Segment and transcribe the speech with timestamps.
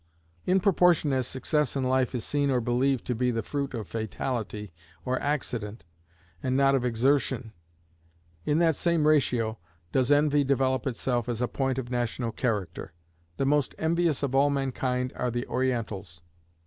[0.47, 3.87] In proportion as success in life is seen or believed to be the fruit of
[3.87, 4.73] fatality
[5.05, 5.83] or accident
[6.41, 7.53] and not of exertion
[8.43, 9.59] in that same ratio
[9.91, 12.93] does envy develop itself as a point of national character.
[13.37, 16.21] The most envious of all mankind are the Orientals.